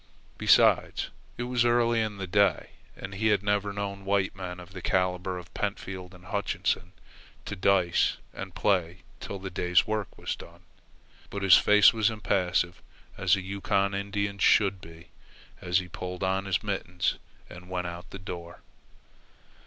[0.39, 4.73] Besides, it was early in the day, and he had never known white men of
[4.73, 6.93] the calibre of Pentfield and Hutchinson
[7.45, 10.63] to dice and play till the day's work was done.
[11.29, 12.81] But his face was impassive
[13.15, 15.09] as a Yukon Indian's should be,
[15.61, 18.61] as he pulled on his mittens and went out the door.